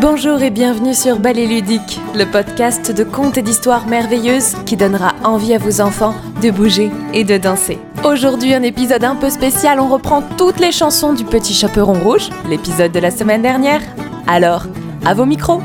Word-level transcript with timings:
Bonjour 0.00 0.42
et 0.42 0.50
bienvenue 0.50 0.94
sur 0.94 1.18
Ballet 1.18 1.46
Ludique, 1.46 2.00
le 2.14 2.24
podcast 2.24 2.92
de 2.92 3.02
contes 3.02 3.36
et 3.36 3.42
d'histoires 3.42 3.88
merveilleuses 3.88 4.54
qui 4.64 4.76
donnera 4.76 5.16
envie 5.24 5.54
à 5.54 5.58
vos 5.58 5.80
enfants 5.80 6.14
de 6.40 6.52
bouger 6.52 6.92
et 7.12 7.24
de 7.24 7.36
danser. 7.36 7.78
Aujourd'hui, 8.04 8.54
un 8.54 8.62
épisode 8.62 9.02
un 9.02 9.16
peu 9.16 9.28
spécial, 9.28 9.80
on 9.80 9.88
reprend 9.88 10.22
toutes 10.36 10.60
les 10.60 10.70
chansons 10.70 11.14
du 11.14 11.24
Petit 11.24 11.52
Chaperon 11.52 11.94
Rouge, 11.94 12.30
l'épisode 12.48 12.92
de 12.92 13.00
la 13.00 13.10
semaine 13.10 13.42
dernière. 13.42 13.80
Alors, 14.28 14.66
à 15.04 15.14
vos 15.14 15.26
micros 15.26 15.62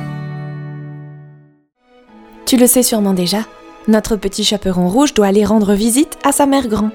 Tu 2.48 2.58
le 2.58 2.66
sais 2.66 2.82
sûrement 2.82 3.14
déjà, 3.14 3.44
notre 3.88 4.16
Petit 4.16 4.44
Chaperon 4.44 4.90
Rouge 4.90 5.14
doit 5.14 5.28
aller 5.28 5.46
rendre 5.46 5.76
visite 5.76 6.18
à 6.24 6.32
sa 6.32 6.48
mère 6.48 6.68
grand. 6.68 6.90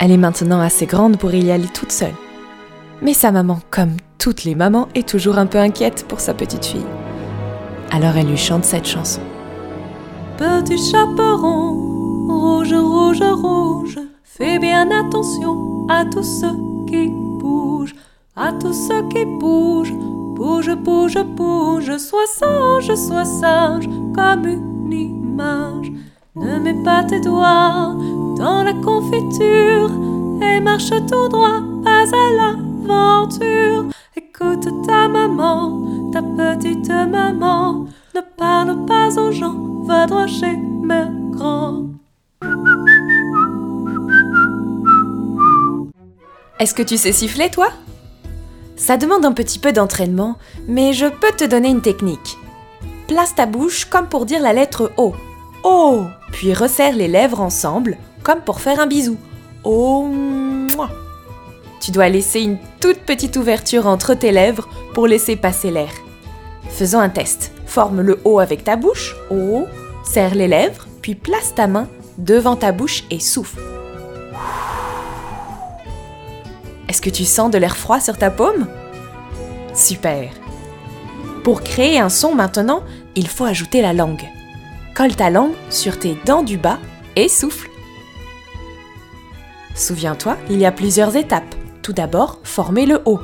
Elle 0.00 0.10
est 0.10 0.16
maintenant 0.16 0.60
assez 0.60 0.86
grande 0.86 1.16
pour 1.16 1.32
y 1.32 1.52
aller 1.52 1.68
toute 1.68 1.92
seule. 1.92 2.14
Mais 3.02 3.14
sa 3.14 3.32
maman, 3.32 3.58
comme 3.70 3.96
toutes 4.18 4.44
les 4.44 4.54
mamans, 4.54 4.88
est 4.94 5.08
toujours 5.08 5.38
un 5.38 5.46
peu 5.46 5.58
inquiète 5.58 6.06
pour 6.06 6.20
sa 6.20 6.34
petite 6.34 6.64
fille. 6.66 6.86
Alors 7.90 8.16
elle 8.16 8.28
lui 8.28 8.36
chante 8.36 8.64
cette 8.64 8.86
chanson. 8.86 9.20
Petit 10.36 10.78
chaperon, 10.78 12.26
rouge, 12.28 12.72
rouge, 12.74 13.22
rouge, 13.22 13.98
fais 14.22 14.58
bien 14.58 14.88
attention 14.90 15.86
à 15.88 16.04
tous 16.04 16.40
ceux 16.40 16.56
qui 16.86 17.08
bougent, 17.08 17.94
à 18.36 18.52
tous 18.52 18.72
ceux 18.72 19.08
qui 19.08 19.24
bougent. 19.24 19.94
Bouge, 20.34 20.74
bouge, 20.74 21.18
bouge, 21.36 21.96
sois 21.98 22.26
sage, 22.26 22.94
sois 22.94 23.24
sage, 23.24 23.88
comme 24.14 24.46
une 24.46 24.92
image. 24.92 25.92
Ne 26.34 26.58
mets 26.58 26.82
pas 26.82 27.04
tes 27.04 27.20
doigts 27.20 27.94
dans 28.38 28.62
la 28.62 28.72
confiture 28.72 29.90
et 30.42 30.60
marche 30.60 30.88
tout 30.88 31.28
droit, 31.28 31.60
pas 31.84 32.04
à 32.04 32.69
Écoute 34.16 34.68
ta 34.86 35.06
maman, 35.06 36.10
ta 36.12 36.22
petite 36.22 36.88
maman. 36.88 37.86
Ne 38.14 38.20
parle 38.36 38.84
pas 38.86 39.08
aux 39.20 39.30
gens, 39.30 39.54
va 39.84 40.06
droit 40.06 40.26
chez 40.26 40.56
mère 40.56 41.10
grand. 41.30 41.86
Est-ce 46.58 46.74
que 46.74 46.82
tu 46.82 46.96
sais 46.96 47.12
siffler, 47.12 47.50
toi? 47.50 47.68
Ça 48.76 48.96
demande 48.96 49.24
un 49.24 49.32
petit 49.32 49.58
peu 49.58 49.72
d'entraînement, 49.72 50.36
mais 50.66 50.92
je 50.92 51.06
peux 51.06 51.32
te 51.36 51.44
donner 51.44 51.68
une 51.68 51.82
technique. 51.82 52.38
Place 53.08 53.34
ta 53.34 53.46
bouche 53.46 53.84
comme 53.84 54.08
pour 54.08 54.26
dire 54.26 54.42
la 54.42 54.52
lettre 54.52 54.92
O. 54.96 55.14
O 55.64 56.02
Puis 56.32 56.54
resserre 56.54 56.96
les 56.96 57.08
lèvres 57.08 57.40
ensemble, 57.40 57.98
comme 58.22 58.40
pour 58.40 58.60
faire 58.60 58.80
un 58.80 58.86
bisou. 58.86 59.16
O. 59.64 60.08
Tu 61.80 61.90
dois 61.90 62.10
laisser 62.10 62.40
une 62.40 62.58
toute 62.80 63.00
petite 63.00 63.36
ouverture 63.36 63.86
entre 63.86 64.14
tes 64.14 64.32
lèvres 64.32 64.68
pour 64.92 65.06
laisser 65.06 65.34
passer 65.36 65.70
l'air. 65.70 65.90
Faisons 66.68 67.00
un 67.00 67.08
test. 67.08 67.52
Forme 67.66 68.02
le 68.02 68.20
O 68.24 68.38
avec 68.38 68.64
ta 68.64 68.76
bouche, 68.76 69.16
O, 69.30 69.66
serre 70.04 70.34
les 70.34 70.48
lèvres, 70.48 70.86
puis 71.00 71.14
place 71.14 71.54
ta 71.54 71.66
main 71.66 71.88
devant 72.18 72.56
ta 72.56 72.72
bouche 72.72 73.04
et 73.10 73.20
souffle. 73.20 73.60
Est-ce 76.88 77.00
que 77.00 77.10
tu 77.10 77.24
sens 77.24 77.50
de 77.50 77.58
l'air 77.58 77.76
froid 77.76 78.00
sur 78.00 78.18
ta 78.18 78.30
paume? 78.30 78.66
Super. 79.72 80.30
Pour 81.44 81.62
créer 81.62 81.98
un 81.98 82.08
son 82.08 82.34
maintenant, 82.34 82.82
il 83.14 83.28
faut 83.28 83.44
ajouter 83.44 83.80
la 83.80 83.92
langue. 83.92 84.28
Colle 84.94 85.14
ta 85.14 85.30
langue 85.30 85.54
sur 85.70 85.98
tes 85.98 86.18
dents 86.26 86.42
du 86.42 86.58
bas 86.58 86.78
et 87.16 87.28
souffle. 87.28 87.70
Souviens-toi, 89.74 90.36
il 90.50 90.58
y 90.58 90.66
a 90.66 90.72
plusieurs 90.72 91.16
étapes. 91.16 91.54
Tout 91.90 91.94
d'abord, 91.94 92.38
former 92.44 92.86
le 92.86 93.02
O, 93.04 93.18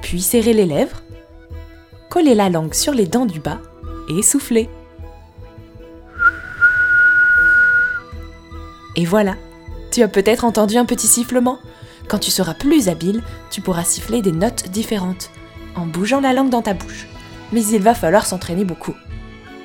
puis 0.00 0.20
serrer 0.20 0.52
les 0.52 0.64
lèvres, 0.64 1.02
coller 2.08 2.36
la 2.36 2.48
langue 2.48 2.72
sur 2.72 2.94
les 2.94 3.06
dents 3.06 3.26
du 3.26 3.40
bas 3.40 3.58
et 4.08 4.22
souffler. 4.22 4.70
Et 8.94 9.04
voilà, 9.04 9.34
tu 9.90 10.02
as 10.02 10.06
peut-être 10.06 10.44
entendu 10.44 10.76
un 10.76 10.84
petit 10.84 11.08
sifflement. 11.08 11.58
Quand 12.06 12.20
tu 12.20 12.30
seras 12.30 12.54
plus 12.54 12.88
habile, 12.88 13.24
tu 13.50 13.60
pourras 13.60 13.82
siffler 13.82 14.22
des 14.22 14.30
notes 14.30 14.68
différentes, 14.68 15.30
en 15.74 15.84
bougeant 15.84 16.20
la 16.20 16.32
langue 16.32 16.50
dans 16.50 16.62
ta 16.62 16.74
bouche. 16.74 17.08
Mais 17.50 17.64
il 17.64 17.82
va 17.82 17.96
falloir 17.96 18.24
s'entraîner 18.24 18.64
beaucoup. 18.64 18.94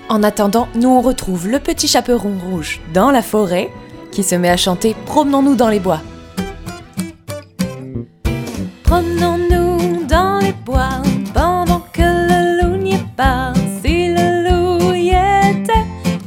En 0.09 0.24
attendant, 0.24 0.68
nous 0.74 0.90
on 0.90 1.02
retrouve 1.02 1.47
le 1.47 1.59
petit 1.59 1.88
chaperon 1.88 2.40
rouge 2.40 2.81
dans 2.92 3.12
la 3.12 3.22
forêt 3.22 3.72
qui 4.12 4.24
se 4.24 4.34
met 4.34 4.50
à 4.50 4.57
chanter 4.57 4.96
Promenons-nous 5.06 5.53
dans 5.53 5.69
les 5.69 5.80
bois. 5.80 6.02
Promenons-nous 8.95 10.06
dans 10.06 10.39
les 10.39 10.53
bois 10.53 11.01
pendant 11.33 11.81
que 11.91 12.01
le 12.01 12.61
loup 12.61 12.78
n'y 12.78 12.94
est 12.94 13.06
pas. 13.17 13.51
Si 13.81 14.07
le 14.07 14.47
loup 14.47 14.94
y 14.94 15.09
était, 15.09 15.83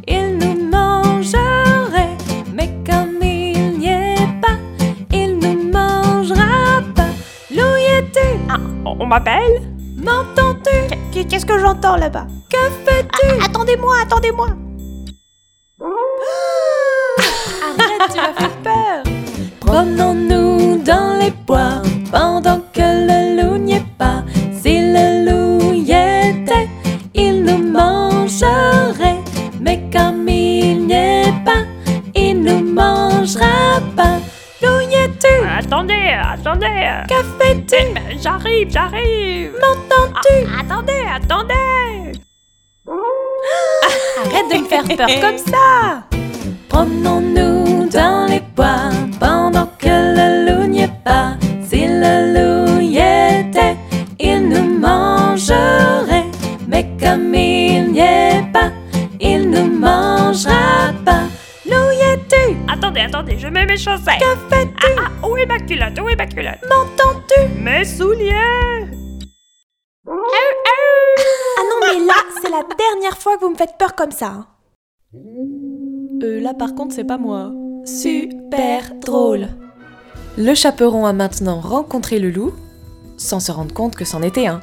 il 0.06 0.36
nous 0.36 0.68
mangerait. 0.70 2.14
Mais 2.52 2.68
comme 2.86 3.22
il 3.22 3.78
n'y 3.78 3.86
est 3.88 4.28
pas, 4.42 4.58
il 5.10 5.38
nous 5.38 5.70
mangera 5.72 6.82
pas. 6.94 7.08
Loup 7.50 7.76
y 7.78 7.86
était, 8.00 8.36
Ah, 8.50 8.58
on 8.84 9.06
m'appelle? 9.06 9.62
M'entends-tu? 9.96 10.94
Qu'est- 11.10 11.24
Qu'est-ce 11.24 11.46
que 11.46 11.58
j'entends 11.58 11.96
là-bas? 11.96 12.26
Que 12.52 12.58
fais-tu? 12.84 13.42
Attendez-moi, 13.46 13.94
attendez-moi. 14.02 14.48
Arrête, 17.80 18.10
tu 18.12 18.18
m'as 18.20 18.34
fait 18.38 18.56
peur. 18.62 19.02
Promenons-nous 19.60 20.07
J'arrive, 38.22 38.70
j'arrive 38.70 39.52
M'entends-tu? 39.52 40.46
Ah, 40.48 40.60
Attendez, 40.60 41.04
attendez 41.14 42.12
Arrête 44.24 44.48
de 44.52 44.58
me 44.62 44.64
faire 44.66 44.84
peur 44.96 45.08
comme 45.20 45.38
ça 45.38 46.04
Promenons-nous 46.68 47.88
dans 47.88 48.26
les 48.28 48.41
bois 48.56 48.91
pendant 49.20 49.66
que 49.78 49.88
le 49.88 50.47
loup 50.50 50.66
n'y 50.66 50.82
est 50.82 51.04
pas. 51.04 51.34
Si 51.68 51.86
le 51.86 52.34
loup 52.34 52.80
y 52.80 52.97
était, 52.98 53.76
il 54.20 54.48
nous 54.48 54.78
mangerait. 54.78 56.26
Mais 56.68 56.86
comme 57.00 57.34
il 57.34 57.92
n'y 57.92 58.00
est 58.00 58.44
pas, 58.52 58.70
il 59.20 59.50
nous 59.50 59.66
mangera 59.78 60.92
pas. 61.04 61.22
Loup 61.66 61.91
y 61.92 62.00
es-tu? 62.12 62.56
Attendez, 62.70 63.00
attendez, 63.00 63.36
je 63.38 63.48
mets 63.48 63.66
mes 63.66 63.76
chaussettes 63.76 64.20
Que 64.20 64.47
culotte 65.58 65.98
Où 66.00 66.08
est 66.08 66.16
ma 66.16 66.26
culotte 66.26 66.58
M'entends-tu? 66.69 67.48
Mes 67.60 67.84
souliers 67.84 68.86
Ah 70.06 71.62
non, 71.62 71.86
mais 71.86 72.04
là, 72.06 72.14
c'est 72.42 72.50
la 72.50 72.62
dernière 72.76 73.19
fois 73.19 73.36
que 73.36 73.42
vous 73.44 73.50
me 73.50 73.56
faites 73.56 73.76
peur 73.78 73.94
comme 73.94 74.12
ça. 74.12 74.26
hein. 74.28 74.47
Euh, 76.22 76.41
là 76.41 76.52
par 76.54 76.74
contre, 76.74 76.94
c'est 76.94 77.04
pas 77.04 77.18
moi. 77.18 77.52
Super 77.84 78.92
drôle. 79.04 79.48
Le 80.36 80.54
chaperon 80.54 81.06
a 81.06 81.12
maintenant 81.12 81.60
rencontré 81.60 82.18
le 82.18 82.30
loup, 82.30 82.52
sans 83.16 83.41
se 83.41 83.50
rendre 83.52 83.72
compte 83.74 83.97
que 83.97 84.04
c'en 84.04 84.22
était 84.22 84.47
un. 84.47 84.60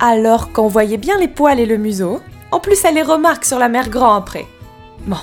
Alors 0.00 0.52
qu'on 0.52 0.68
voyait 0.68 0.96
bien 0.96 1.18
les 1.18 1.28
poils 1.28 1.58
et 1.60 1.66
le 1.66 1.76
museau, 1.76 2.20
en 2.52 2.60
plus 2.60 2.82
elle 2.84 2.94
les 2.94 3.02
remarque 3.02 3.44
sur 3.44 3.58
la 3.58 3.68
mère 3.68 3.90
grand 3.90 4.14
après. 4.14 4.46
Bon, 5.06 5.16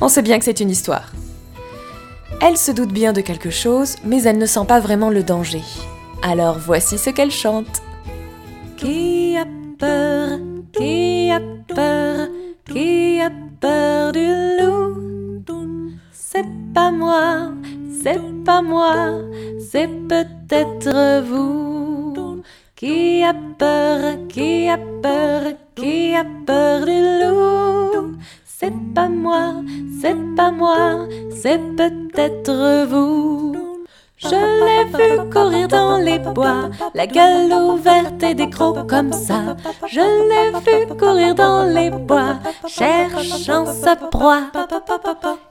on 0.00 0.08
sait 0.08 0.22
bien 0.22 0.38
que 0.38 0.44
c'est 0.44 0.60
une 0.60 0.70
histoire. 0.70 1.12
Elle 2.46 2.58
se 2.58 2.72
doute 2.72 2.92
bien 2.92 3.14
de 3.14 3.22
quelque 3.22 3.48
chose, 3.48 3.96
mais 4.04 4.24
elle 4.24 4.36
ne 4.36 4.44
sent 4.44 4.66
pas 4.68 4.78
vraiment 4.78 5.08
le 5.08 5.22
danger. 5.22 5.62
Alors 6.20 6.58
voici 6.58 6.98
ce 6.98 7.08
qu'elle 7.08 7.30
chante. 7.30 7.80
Qui 8.76 9.34
a 9.38 9.46
peur 9.78 10.38
Qui 10.70 11.30
a 11.30 11.40
peur 11.74 12.28
Qui 12.70 13.18
a 13.22 13.30
peur 13.58 14.12
du 14.12 14.26
loup? 14.60 15.42
C'est 16.12 16.44
pas 16.74 16.90
moi, 16.90 17.52
c'est 18.02 18.20
pas 18.44 18.60
moi, 18.60 19.20
c'est 19.70 19.88
peut-être 20.06 21.22
vous. 21.22 22.42
Qui 22.76 23.22
a 23.22 23.32
peur 23.58 24.18
Qui 24.28 24.68
a 24.68 24.76
peur 25.02 25.42
Qui 25.74 26.14
a 26.14 26.26
peur 26.44 26.84
du 26.84 27.00
loup? 27.22 28.18
C'est 28.64 28.94
pas 28.94 29.10
moi, 29.10 29.56
c'est 30.00 30.16
pas 30.36 30.50
moi, 30.50 31.06
c'est 31.36 31.60
peut-être 31.76 32.86
vous. 32.86 33.54
Je 34.16 34.40
l'ai 34.64 34.84
vu 34.96 35.30
courir 35.30 35.68
dans 35.68 35.98
les 35.98 36.18
bois, 36.18 36.70
la 36.94 37.06
gueule 37.06 37.52
ouverte 37.52 38.22
et 38.22 38.32
des 38.32 38.48
crocs 38.48 38.88
comme 38.88 39.12
ça. 39.12 39.56
Je 39.86 40.00
l'ai 40.00 40.50
vu 40.64 40.86
courir 40.96 41.34
dans 41.34 41.64
les 41.64 41.90
bois, 41.90 42.36
cherchant 42.66 43.66
sa 43.66 43.96
proie. 43.96 44.44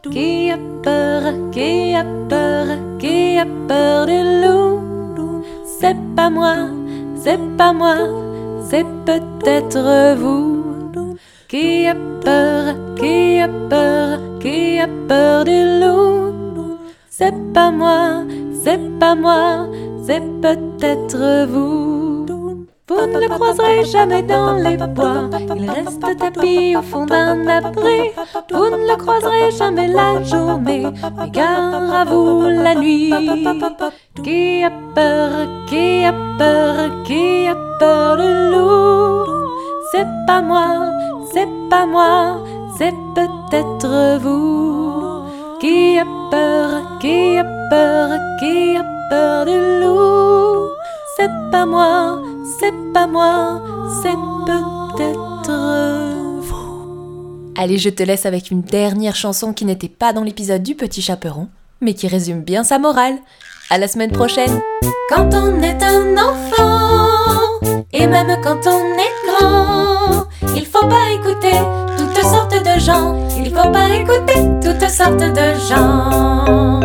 Qui 0.09 0.49
a 0.49 0.57
peur, 0.81 1.21
qui 1.51 1.93
a 1.93 2.03
peur, 2.27 2.65
qui 2.97 3.37
a 3.37 3.45
peur 3.67 4.07
du 4.07 4.23
loup? 4.41 5.43
C'est 5.79 5.97
pas 6.15 6.31
moi, 6.31 6.55
c'est 7.15 7.57
pas 7.57 7.73
moi, 7.73 7.95
c'est 8.67 8.87
peut-être 9.05 10.15
vous. 10.15 10.62
Qui 11.47 11.87
a 11.87 11.95
peur, 12.23 12.75
qui 12.95 13.39
a 13.39 13.47
peur, 13.69 14.19
qui 14.39 14.79
a 14.79 14.87
peur 15.07 15.43
du 15.45 15.79
loup 15.79 16.77
C'est 17.09 17.33
pas 17.53 17.71
moi, 17.71 18.23
c'est 18.63 18.99
pas 18.99 19.15
moi, 19.15 19.67
c'est 20.05 20.23
peut-être 20.41 21.45
vous. 21.47 22.25
Vous 22.89 23.07
ne 23.07 23.19
le 23.19 23.29
croiserez 23.29 23.85
jamais 23.85 24.23
dans 24.23 24.55
les 24.55 24.77
bois, 24.77 25.29
il 25.55 25.69
reste 25.69 26.01
tapis 26.17 26.75
au 26.75 26.81
fond 26.81 27.05
d'un 27.05 27.47
abri. 27.47 28.11
Vous 28.51 28.69
ne 28.69 28.87
le 28.89 28.97
croiserez 28.97 29.51
jamais 29.51 29.87
la 29.87 30.21
journée, 30.21 30.87
mais 31.17 31.29
gare 31.29 31.93
à 31.93 32.03
vous 32.03 32.43
la 32.43 32.75
nuit. 32.75 33.13
Qui 34.23 34.63
a 34.63 34.71
peur, 34.93 35.31
qui 35.67 36.05
a 36.05 36.13
peur, 36.37 37.03
qui 37.05 37.47
a 37.47 37.55
peur 37.79 38.17
du 38.17 38.51
loup 38.51 39.25
C'est 39.91 40.07
pas 40.27 40.41
moi, 40.41 40.91
c'est 41.33 41.47
pas 41.69 41.85
moi, 41.85 42.43
c'est 42.77 42.93
peut-être 43.15 44.19
vous. 44.21 45.23
Qui 45.59 45.97
a 45.97 46.05
peur, 46.29 46.99
qui 46.99 47.37
a 47.37 47.43
peur, 47.69 48.09
qui 48.39 48.77
a 48.77 48.83
peur 49.09 49.45
du 49.45 49.81
loup? 49.81 50.69
C'est 51.17 51.31
pas 51.51 51.65
moi, 51.65 52.21
c'est 52.59 52.73
pas 52.93 53.07
moi, 53.07 53.61
c'est 54.01 54.19
peut-être 54.45 55.51
vous. 56.41 57.53
Allez, 57.57 57.77
je 57.77 57.89
te 57.89 58.03
laisse 58.03 58.25
avec 58.25 58.51
une 58.51 58.61
dernière 58.61 59.15
chanson 59.15 59.53
qui 59.53 59.65
n'était 59.65 59.89
pas 59.89 60.13
dans 60.13 60.23
l'épisode 60.23 60.63
du 60.63 60.75
Petit 60.75 61.01
Chaperon, 61.01 61.47
mais 61.81 61.93
qui 61.93 62.07
résume 62.07 62.41
bien 62.41 62.63
sa 62.63 62.77
morale. 62.77 63.17
À 63.69 63.77
la 63.77 63.87
semaine 63.87 64.11
prochaine 64.11 64.61
Quand 65.09 65.33
on 65.33 65.61
est 65.61 65.81
un 65.81 66.17
enfant, 66.17 67.87
et 67.91 68.05
même 68.05 68.39
quand 68.43 68.67
on 68.67 68.97
est 68.99 69.12
toutes 71.97 72.23
sortes 72.23 72.63
de 72.63 72.79
gens. 72.79 73.15
Il 73.37 73.53
faut 73.53 73.71
pas 73.71 73.89
écouter 73.89 74.39
toutes 74.61 74.89
sortes 74.89 75.17
de 75.17 75.59
gens. 75.67 76.82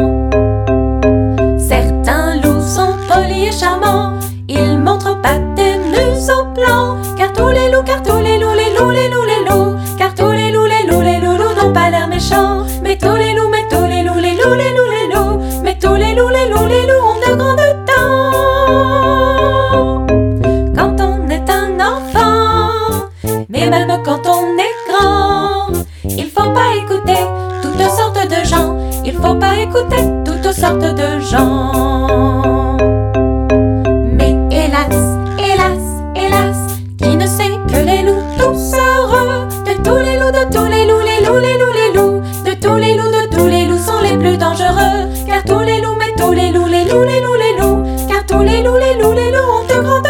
Mais 34.13 34.37
hélas, 34.51 34.97
hélas, 35.39 35.83
hélas, 36.17 36.57
qui 36.99 37.17
ne 37.17 37.27
sait 37.27 37.59
que 37.69 37.85
les 37.85 38.03
loups 38.03 38.23
tous 38.39 38.73
heureux 38.75 39.49
De 39.65 39.75
tous 39.83 39.99
les 39.99 40.19
loups, 40.19 40.33
de 40.33 40.45
tous 40.53 40.67
les 40.67 40.87
loups, 40.87 41.01
les 41.01 41.21
loups, 41.27 41.39
les 41.39 41.59
loups, 41.59 41.73
les 41.75 41.93
loups 41.99 42.21
De 42.45 42.55
tous 42.61 42.77
les 42.77 42.95
loups, 42.95 43.11
de 43.11 43.37
tous 43.37 43.47
les 43.47 43.67
loups 43.67 43.79
sont 43.79 44.01
les 44.03 44.17
plus 44.17 44.37
dangereux 44.37 45.09
Car 45.27 45.43
tous 45.45 45.61
les 45.61 45.81
loups, 45.81 45.97
mais 45.99 46.13
tous 46.17 46.33
les 46.33 46.51
loups, 46.51 46.67
les 46.67 46.85
loups, 46.85 47.05
les 47.05 47.21
loups, 47.21 47.35
les 47.35 47.61
loups 47.61 47.83
Car 48.09 48.27
tous 48.27 48.43
les 48.43 48.63
loups, 48.63 48.77
les 48.77 48.95
loups, 49.01 49.13
les 49.13 49.31
loups 49.31 49.39
ont 49.39 49.65
de 49.65 49.83
grandes 49.83 50.09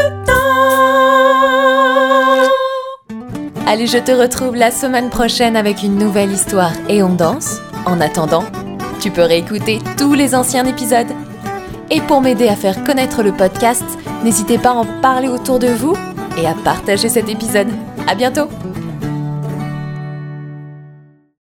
Allez, 3.70 3.86
je 3.86 3.98
te 3.98 4.12
retrouve 4.12 4.56
la 4.56 4.70
semaine 4.70 5.10
prochaine 5.10 5.54
avec 5.54 5.82
une 5.82 5.98
nouvelle 5.98 6.32
histoire 6.32 6.72
et 6.88 7.02
on 7.02 7.10
danse. 7.10 7.60
En 7.84 8.00
attendant, 8.00 8.44
tu 9.00 9.10
peux 9.10 9.22
réécouter 9.22 9.80
tous 9.96 10.14
les 10.14 10.34
anciens 10.34 10.64
épisodes. 10.66 11.12
Et 11.90 12.00
pour 12.02 12.20
m'aider 12.20 12.48
à 12.48 12.56
faire 12.56 12.84
connaître 12.84 13.22
le 13.22 13.32
podcast, 13.32 13.84
n'hésitez 14.24 14.58
pas 14.58 14.70
à 14.70 14.74
en 14.74 15.00
parler 15.00 15.28
autour 15.28 15.58
de 15.58 15.68
vous 15.68 15.96
et 16.36 16.46
à 16.46 16.54
partager 16.64 17.08
cet 17.08 17.28
épisode. 17.28 17.68
À 18.06 18.14
bientôt! 18.14 18.48